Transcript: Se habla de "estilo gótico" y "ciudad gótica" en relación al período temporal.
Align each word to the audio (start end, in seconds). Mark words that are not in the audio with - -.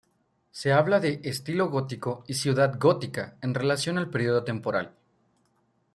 Se 0.49 0.73
habla 0.73 0.99
de 0.99 1.21
"estilo 1.23 1.69
gótico" 1.69 2.23
y 2.25 2.33
"ciudad 2.33 2.79
gótica" 2.79 3.37
en 3.43 3.53
relación 3.53 3.99
al 3.99 4.09
período 4.09 4.43
temporal. 4.43 4.95